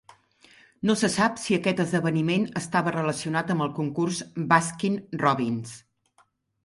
No 0.89 0.95
se 1.01 1.09
sap 1.15 1.35
si 1.41 1.57
aquest 1.57 1.81
esdeveniment 1.83 2.47
estava 2.61 2.95
relacionat 2.97 3.53
amb 3.57 3.67
el 3.67 3.71
concurs 3.81 4.23
Baskin-Robbins. 4.55 5.77